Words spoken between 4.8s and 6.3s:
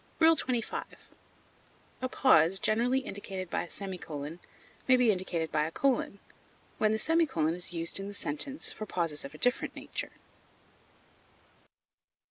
may be indicated by a colon,